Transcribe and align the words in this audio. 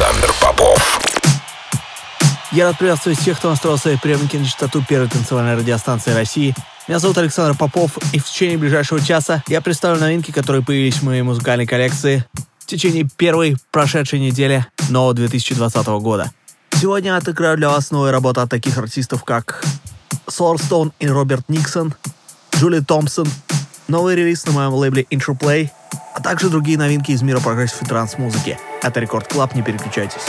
Александр 0.00 0.34
Попов. 0.40 1.00
Я 2.52 2.68
рад 2.68 2.78
приветствовать 2.78 3.18
всех, 3.18 3.36
кто 3.36 3.50
настроил 3.50 3.76
свои 3.76 3.98
приемники 3.98 4.38
на 4.38 4.46
частоту 4.46 4.82
первой 4.82 5.10
танцевальной 5.10 5.56
радиостанции 5.56 6.12
России. 6.12 6.54
Меня 6.88 6.98
зовут 6.98 7.18
Александр 7.18 7.54
Попов, 7.54 7.98
и 8.14 8.18
в 8.18 8.24
течение 8.24 8.56
ближайшего 8.56 8.98
часа 9.02 9.42
я 9.46 9.60
представлю 9.60 10.00
новинки, 10.00 10.30
которые 10.30 10.64
появились 10.64 10.96
в 10.96 11.02
моей 11.02 11.20
музыкальной 11.20 11.66
коллекции 11.66 12.24
в 12.60 12.64
течение 12.64 13.06
первой 13.18 13.58
прошедшей 13.72 14.20
недели 14.20 14.64
нового 14.88 15.12
2020 15.12 15.86
года. 16.00 16.32
Сегодня 16.80 17.10
я 17.10 17.16
отыграю 17.18 17.58
для 17.58 17.68
вас 17.68 17.90
новые 17.90 18.10
работы 18.10 18.40
от 18.40 18.48
таких 18.48 18.78
артистов, 18.78 19.22
как 19.22 19.62
Solarstone 20.26 20.92
и 20.98 21.08
Роберт 21.08 21.46
Никсон, 21.50 21.94
Джули 22.56 22.80
Томпсон, 22.80 23.28
новый 23.86 24.16
релиз 24.16 24.46
на 24.46 24.52
моем 24.52 24.72
лейбле 24.72 25.02
Interplay, 25.10 25.68
а 26.14 26.22
также 26.22 26.48
другие 26.48 26.78
новинки 26.78 27.10
из 27.10 27.20
мира 27.20 27.40
progressive 27.40 27.82
и 27.82 27.84
транс-музыки. 27.84 28.58
Это 28.82 28.98
Record 28.98 29.28
Club, 29.28 29.54
не 29.54 29.62
переключайтесь. 29.62 30.22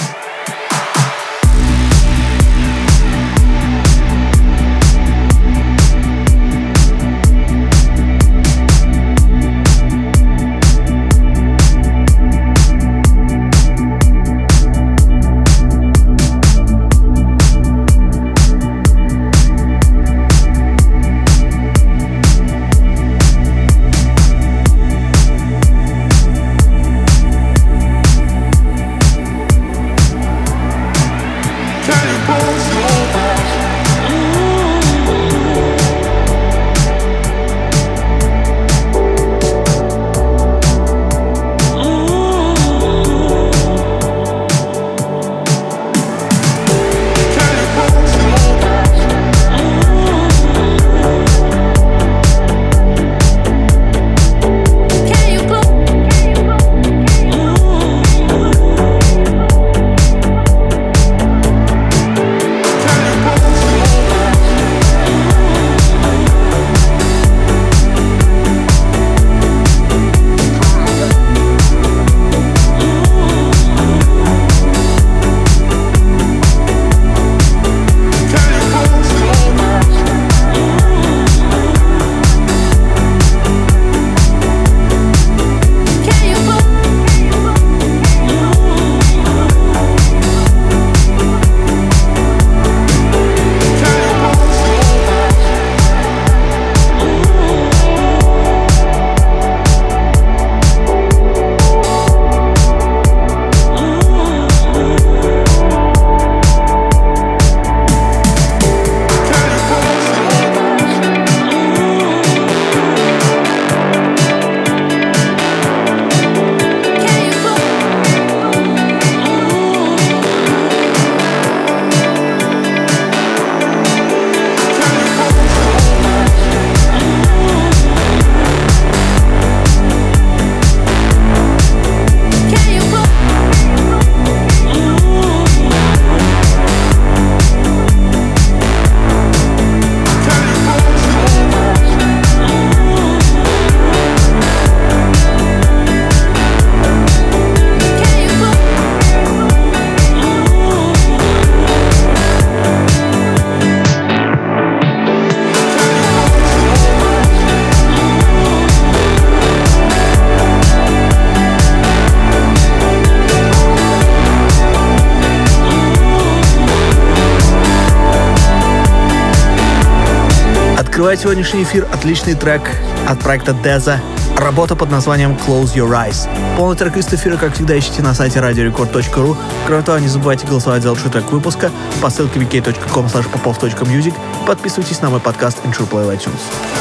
Сегодняшний 171.32 171.64
эфир 171.64 171.88
отличный 171.94 172.36
трек 172.36 172.62
от 173.08 173.20
проекта 173.20 173.54
Deza. 173.54 174.00
Работа 174.38 174.76
под 174.76 174.92
названием 174.92 175.38
Close 175.48 175.74
Your 175.76 175.90
Eyes. 175.92 176.28
Полный 176.58 176.76
трек 176.76 176.98
из 176.98 177.08
эфира, 177.14 177.38
как 177.38 177.54
всегда, 177.54 177.80
ищите 177.80 178.02
на 178.02 178.14
сайте 178.14 178.40
radiorecord.ru. 178.40 179.38
Кроме 179.66 179.82
того, 179.82 180.00
не 180.00 180.10
забывайте 180.10 180.46
голосовать 180.46 180.84
за 180.84 180.90
лучший 180.90 181.10
трек 181.10 181.32
выпуска 181.32 181.72
по 182.02 182.10
ссылке 182.10 182.38
wiki.com 182.42 183.06
popov.music. 183.06 184.14
Подписывайтесь 184.46 185.00
на 185.00 185.10
мой 185.10 185.22
подкаст 185.22 185.60
Intro 185.64 185.90
Play 185.90 186.14
iTunes. 186.14 186.81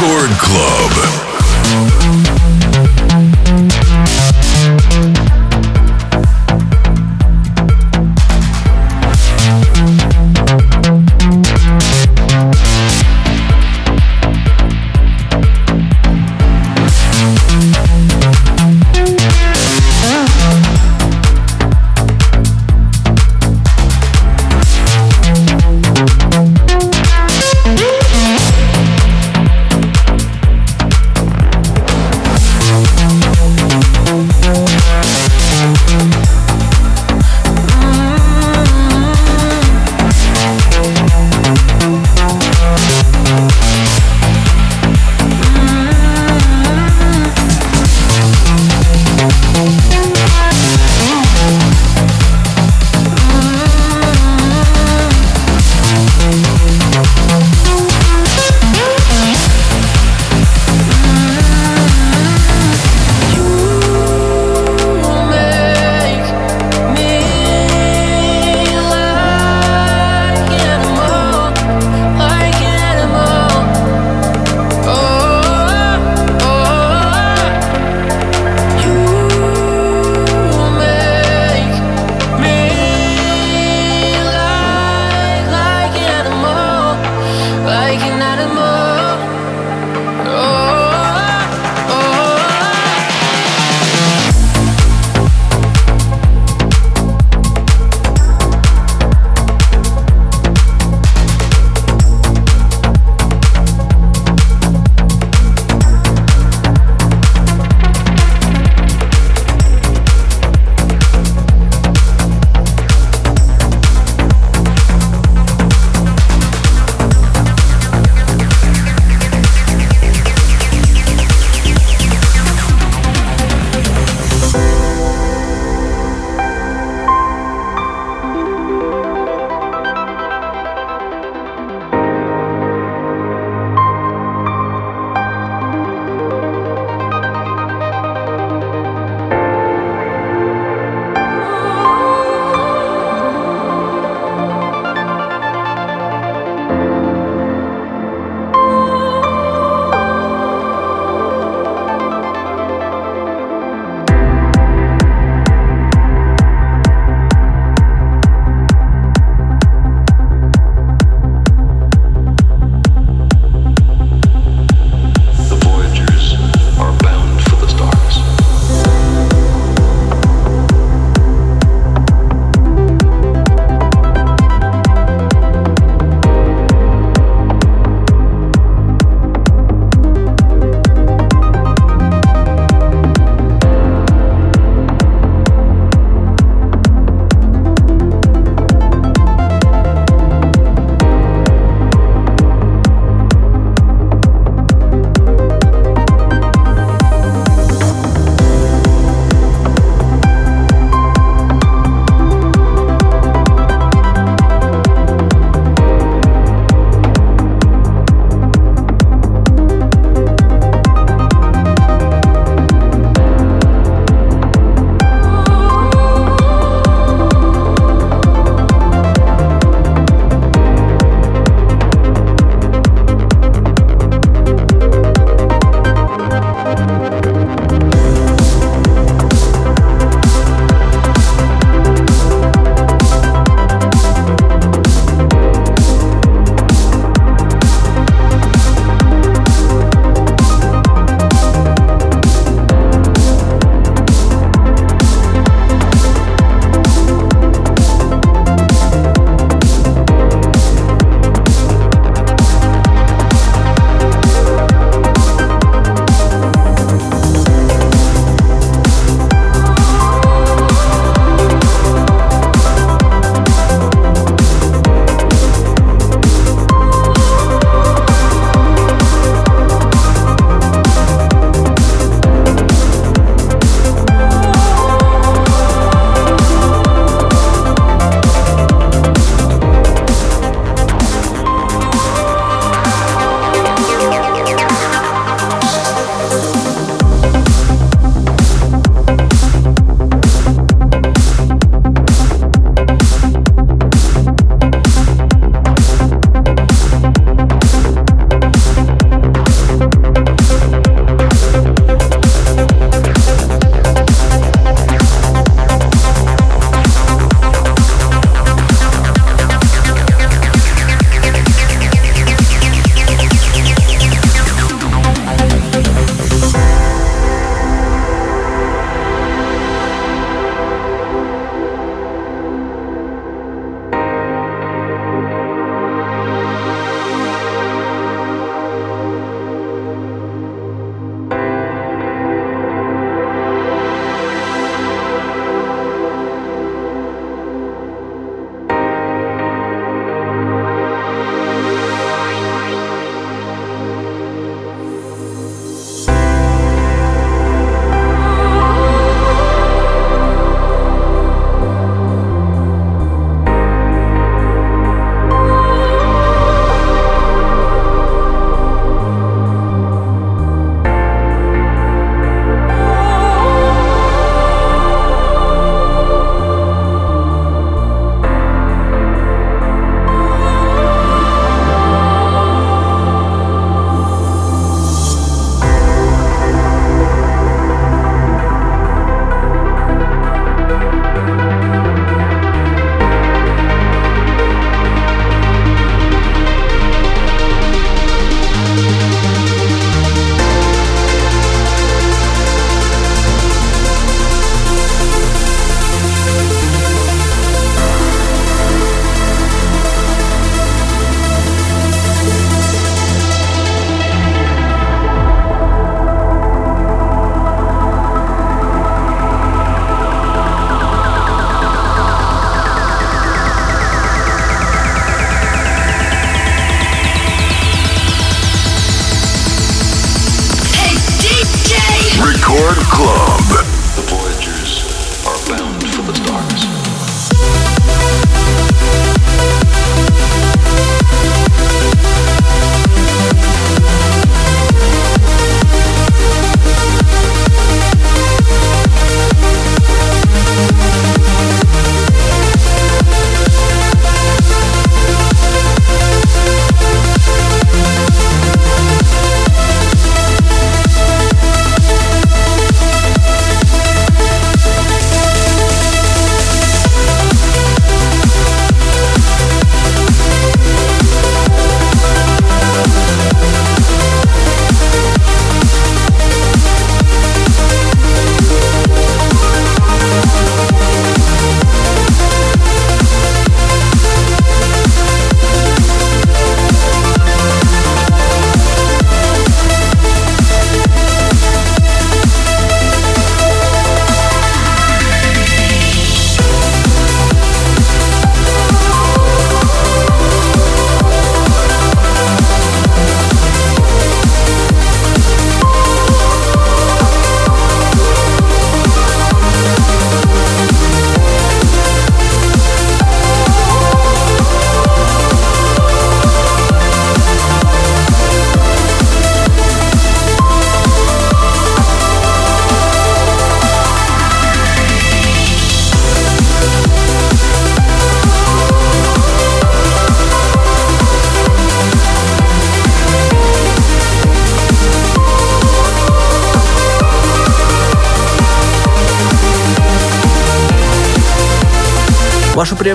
Chord 0.00 0.30
Club. 0.38 2.29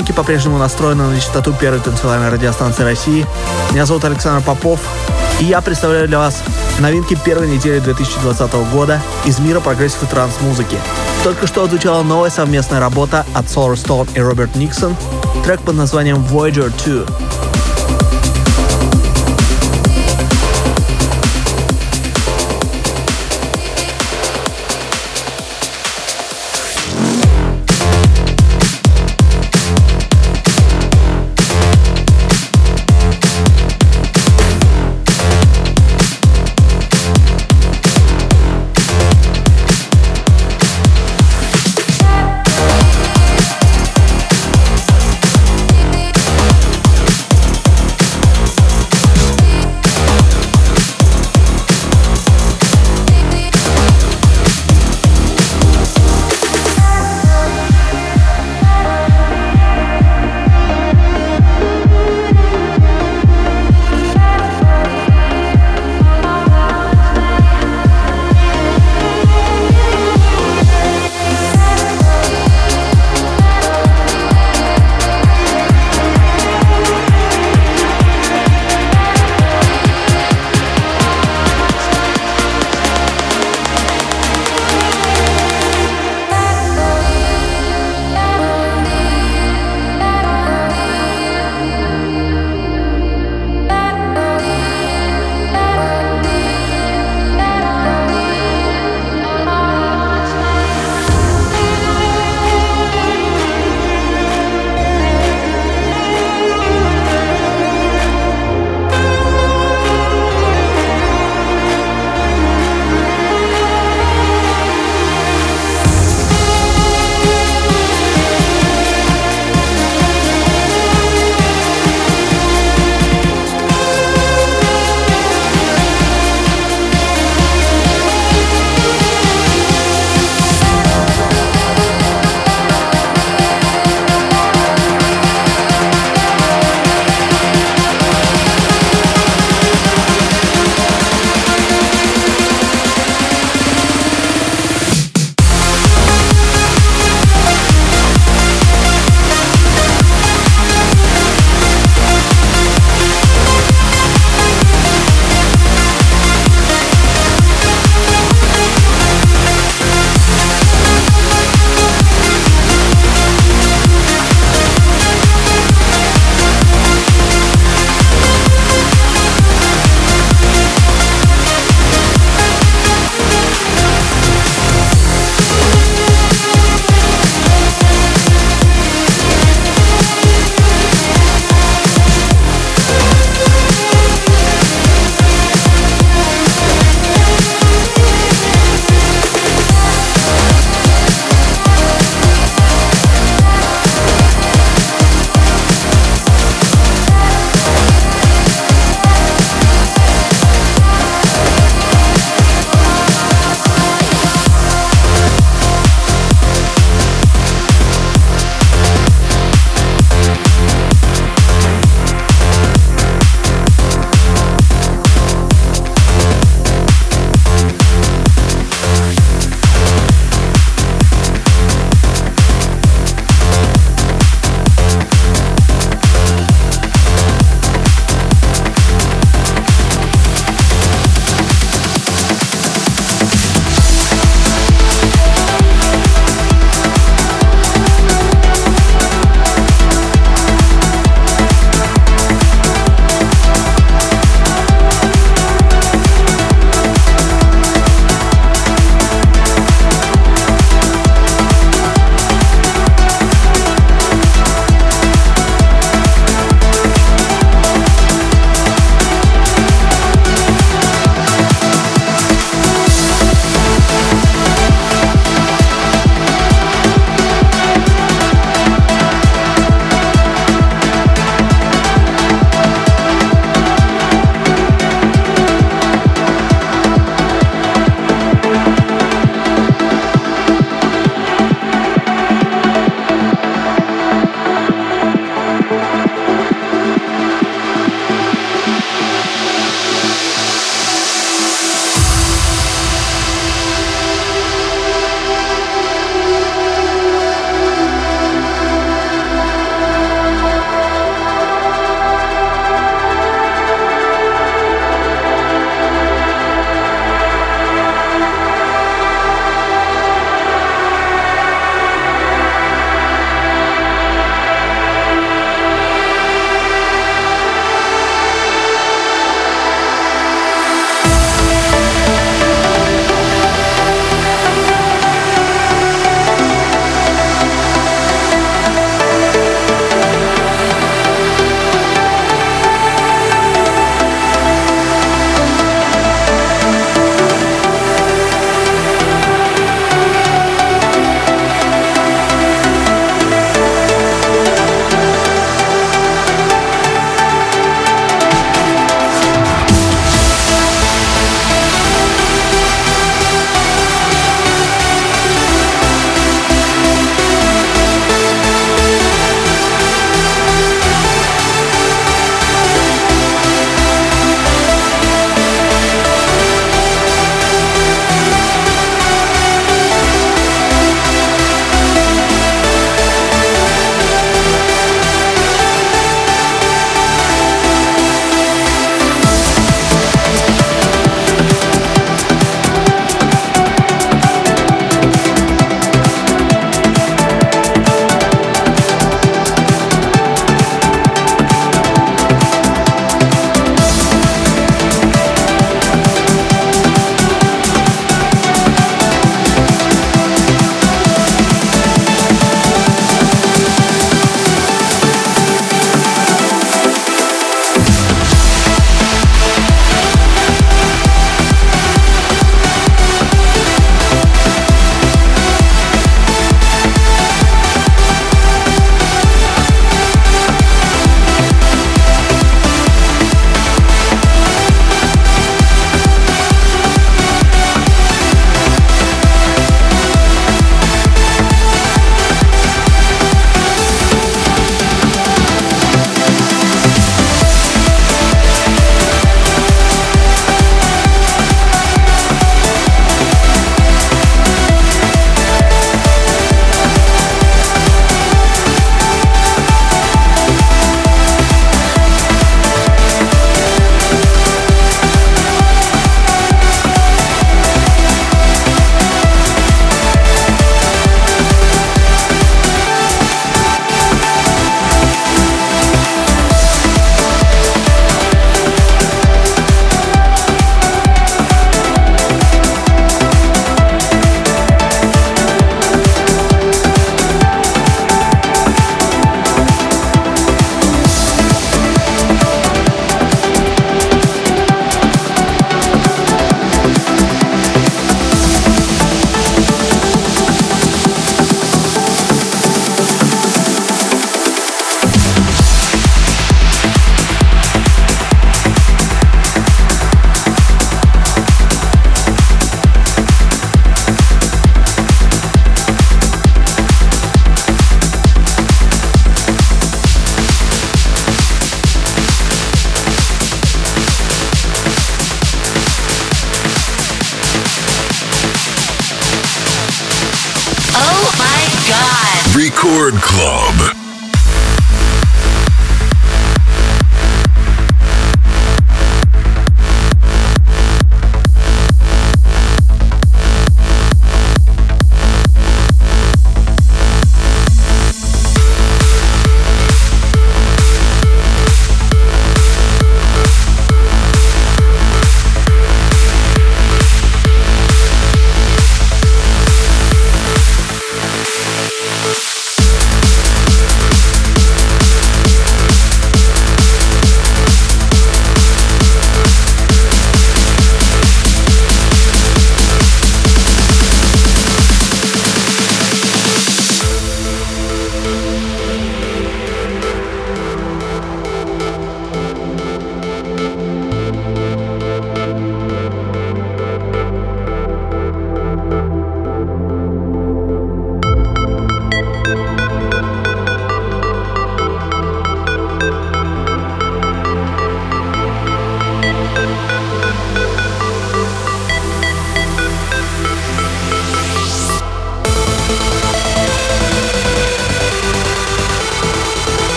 Приемники 0.00 0.16
по-прежнему 0.16 0.56
настроены 0.56 1.04
на 1.08 1.20
частоту 1.20 1.52
первой 1.52 1.78
танцевальной 1.78 2.30
радиостанции 2.30 2.84
России. 2.84 3.26
Меня 3.70 3.84
зовут 3.84 4.02
Александр 4.06 4.42
Попов, 4.42 4.80
и 5.40 5.44
я 5.44 5.60
представляю 5.60 6.08
для 6.08 6.16
вас 6.16 6.42
новинки 6.78 7.18
первой 7.22 7.48
недели 7.48 7.80
2020 7.80 8.50
года 8.72 8.98
из 9.26 9.38
мира 9.40 9.60
progressive 9.60 10.02
и 10.04 10.06
транс-музыки. 10.06 10.78
Только 11.22 11.46
что 11.46 11.64
отзвучала 11.64 12.02
новая 12.02 12.30
совместная 12.30 12.80
работа 12.80 13.26
от 13.34 13.44
Solarstone 13.44 14.08
и 14.14 14.20
Robert 14.20 14.56
Nickson, 14.56 14.96
трек 15.44 15.60
под 15.60 15.74
названием 15.74 16.16
Voyager 16.16 16.72
2. 16.82 17.29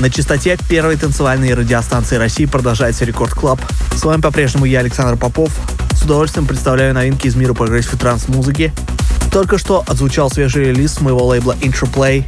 На 0.00 0.10
частоте 0.10 0.56
первой 0.68 0.96
танцевальной 0.96 1.54
радиостанции 1.54 2.16
России 2.16 2.44
продолжается 2.44 3.04
Record 3.04 3.32
Club. 3.32 3.60
С 3.92 4.04
вами 4.04 4.20
по-прежнему 4.20 4.64
я, 4.64 4.78
Александр 4.78 5.16
Попов. 5.16 5.50
С 5.92 6.02
удовольствием 6.02 6.46
представляю 6.46 6.94
новинки 6.94 7.26
из 7.26 7.34
мира 7.34 7.52
progressive 7.52 7.98
транс-музыки. 7.98 8.72
Только 9.32 9.58
что 9.58 9.82
отзвучал 9.88 10.30
свежий 10.30 10.66
релиз 10.66 11.00
моего 11.00 11.26
лейбла 11.26 11.56
Interplay 11.60 12.24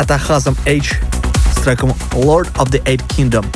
от 0.00 0.10
Ahazam 0.10 0.56
H 0.66 0.96
с 1.54 1.62
треком 1.62 1.94
Lord 2.10 2.52
of 2.54 2.70
the 2.72 2.82
Eight 2.82 3.06
Kingdom. 3.06 3.46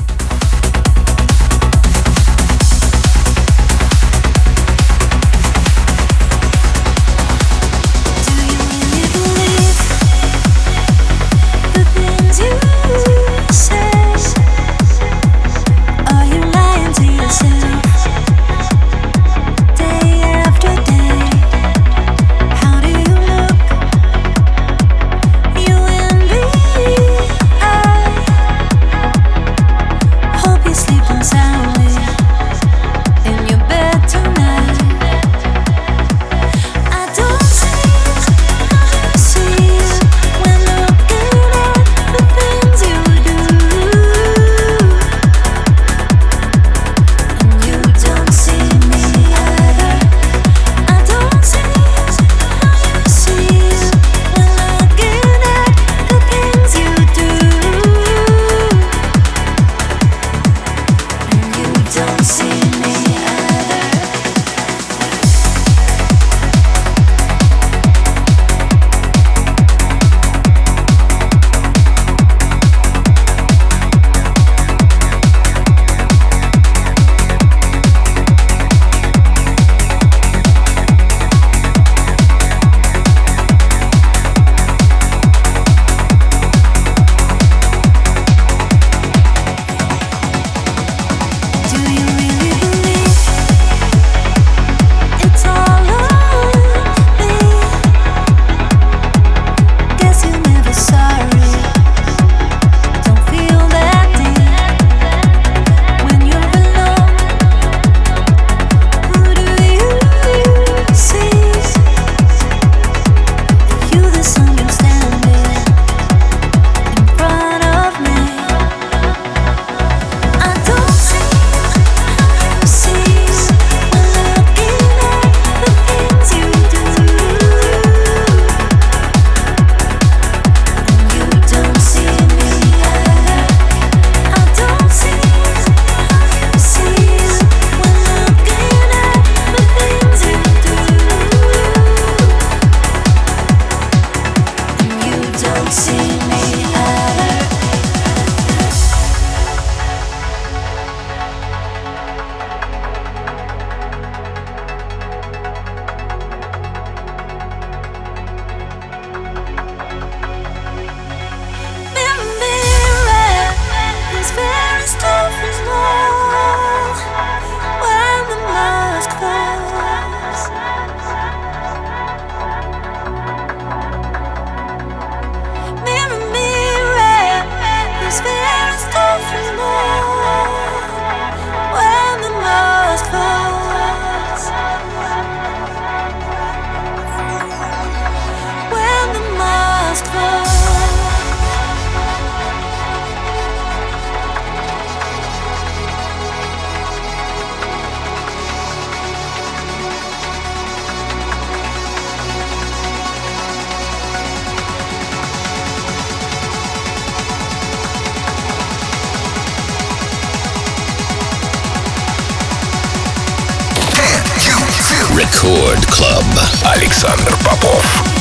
Александр 217.02 217.34
Попов. 217.42 218.19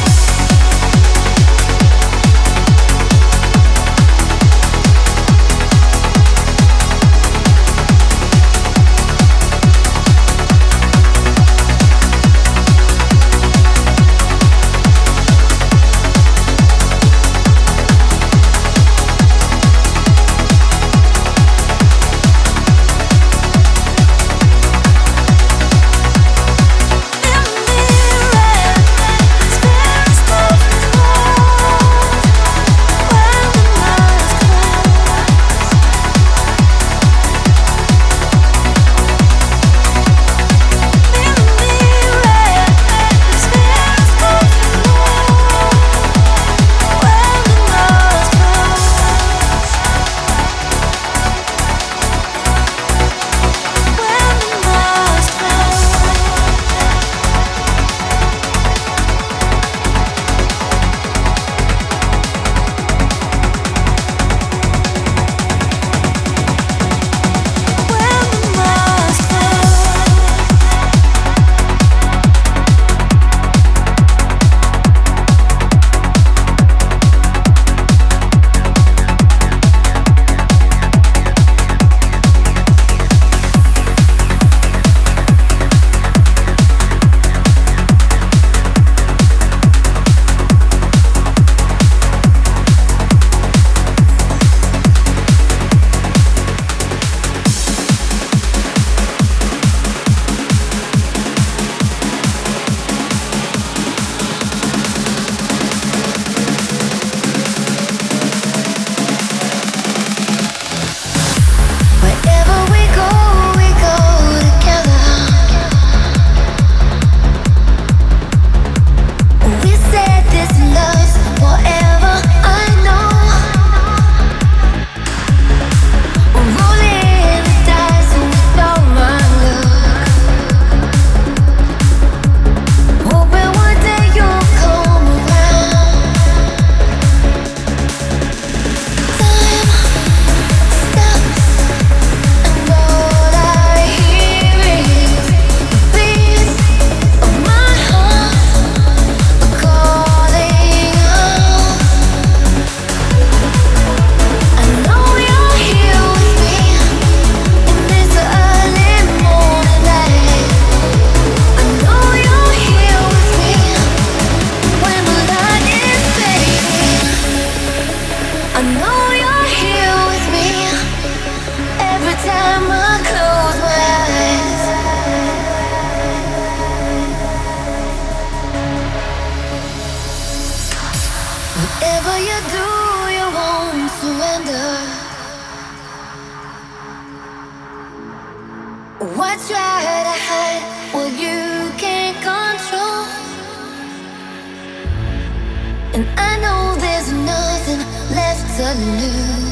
I 198.69 198.75
news. 198.75 199.48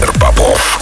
Never 0.00 0.73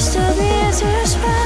Still 0.00 0.26
to 0.26 0.40
be 0.40 0.46
as 0.46 0.80
you 0.80 1.39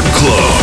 Club. 0.00 0.57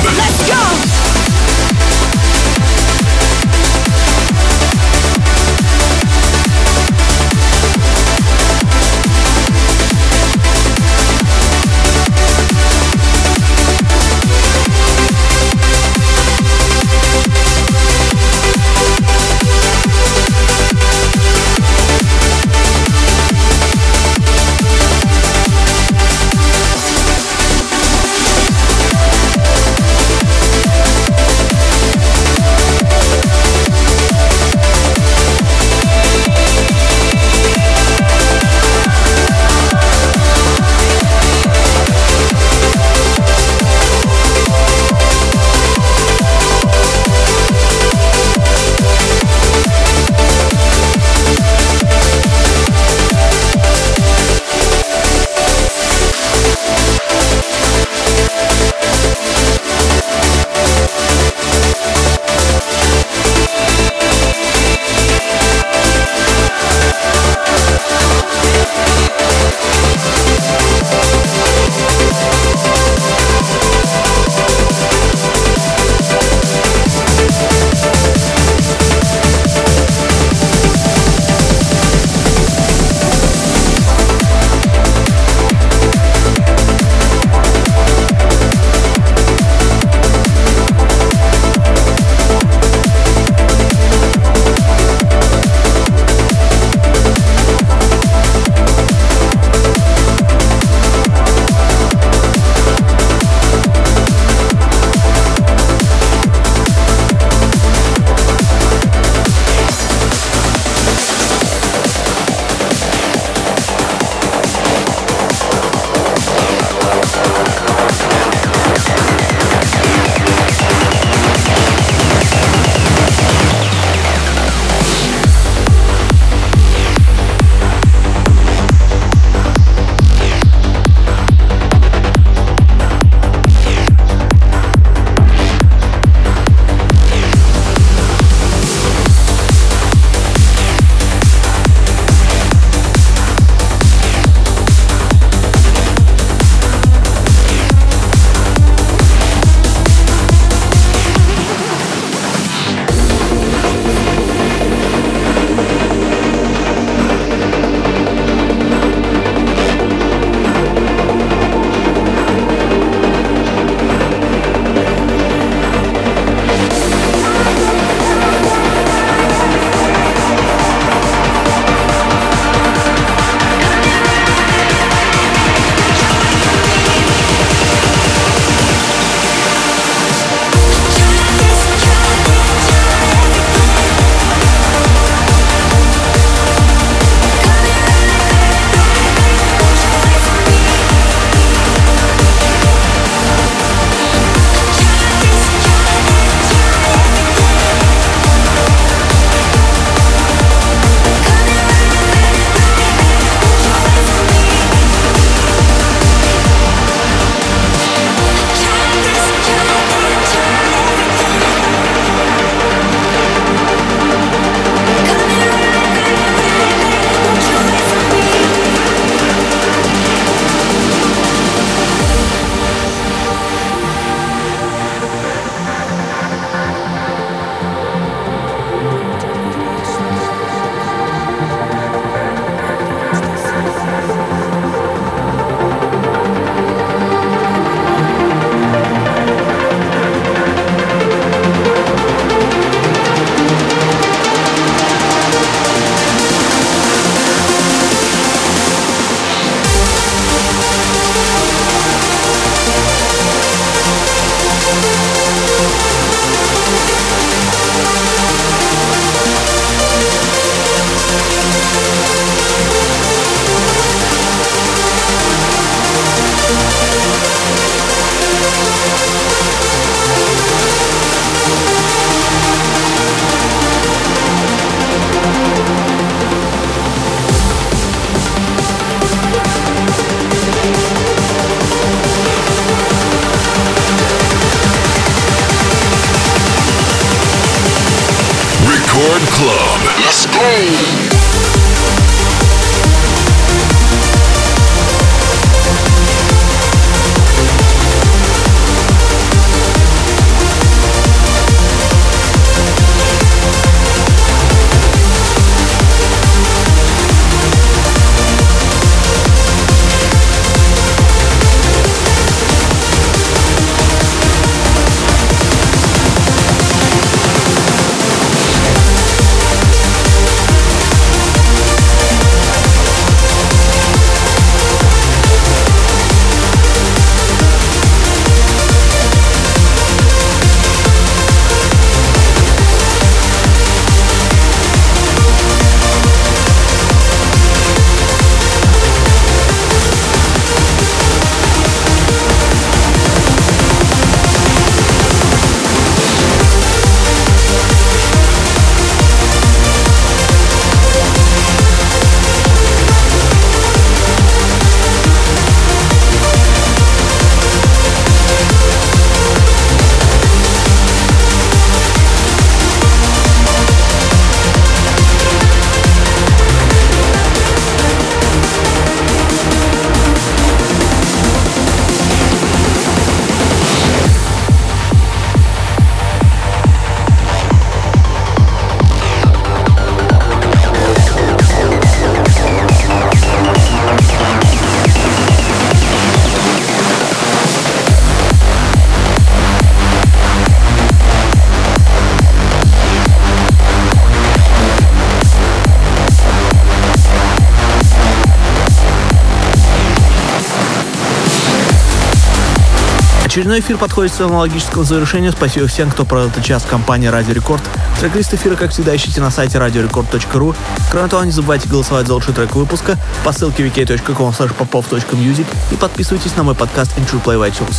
Очередной 403.36 403.60
эфир 403.60 403.78
подходит 403.78 404.14
к 404.14 404.16
своему 404.16 404.38
логическому 404.38 404.86
завершению. 404.86 405.34
Спасибо 405.34 405.68
всем, 405.68 405.92
кто 405.92 406.06
провел 406.06 406.30
этот 406.30 406.42
час 406.42 406.64
в 406.64 406.68
компании 406.68 407.08
Радио 407.08 407.34
Рекорд. 407.34 407.62
Трек-лист 408.00 408.34
эфира, 408.34 408.56
как 408.56 408.72
всегда, 408.72 408.96
ищите 408.96 409.20
на 409.20 409.30
сайте 409.30 409.58
radiorecord.ru. 409.58 410.56
Кроме 410.90 411.10
того, 411.10 411.22
не 411.26 411.32
забывайте 411.32 411.68
голосовать 411.68 412.08
за 412.08 412.14
лучший 412.14 412.34
трек 412.34 412.56
выпуска 412.56 412.98
по 413.26 413.34
ссылке 413.34 413.68
wiki.com 413.68 414.30
popov.music 414.30 415.46
и 415.70 415.76
подписывайтесь 415.76 416.34
на 416.38 416.44
мой 416.44 416.56
подкаст 416.56 416.98
Intro 416.98 417.22
Play 417.22 417.38
в 417.38 417.42
iTunes. 417.42 417.76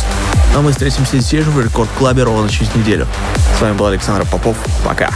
Ну 0.53 0.59
а 0.59 0.61
мы 0.61 0.73
встретимся 0.73 1.17
здесь 1.17 1.43
же 1.43 1.49
в 1.49 1.59
Рекорд 1.59 1.89
Клабе 1.97 2.21
ровно 2.21 2.47
через 2.49 2.75
неделю. 2.75 3.07
С 3.57 3.59
вами 3.59 3.75
был 3.75 3.87
Александр 3.87 4.27
Попов. 4.29 4.57
Пока. 4.85 5.09